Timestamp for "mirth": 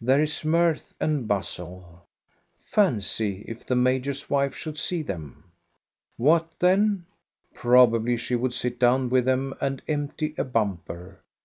0.44-0.96